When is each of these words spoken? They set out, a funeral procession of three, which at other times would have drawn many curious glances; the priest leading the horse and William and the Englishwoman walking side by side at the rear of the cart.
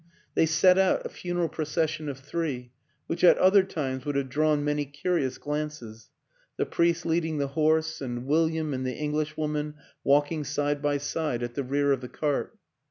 They 0.33 0.47
set 0.47 0.79
out, 0.79 1.05
a 1.05 1.09
funeral 1.09 1.47
procession 1.47 2.09
of 2.09 2.17
three, 2.17 2.71
which 3.05 3.23
at 3.23 3.37
other 3.37 3.61
times 3.61 4.03
would 4.03 4.15
have 4.15 4.29
drawn 4.29 4.63
many 4.63 4.83
curious 4.83 5.37
glances; 5.37 6.09
the 6.57 6.65
priest 6.65 7.05
leading 7.05 7.37
the 7.37 7.49
horse 7.49 8.01
and 8.01 8.25
William 8.25 8.73
and 8.73 8.83
the 8.83 8.95
Englishwoman 8.95 9.75
walking 10.03 10.43
side 10.43 10.81
by 10.81 10.97
side 10.97 11.43
at 11.43 11.53
the 11.53 11.61
rear 11.63 11.91
of 11.91 12.01
the 12.01 12.09
cart. 12.09 12.57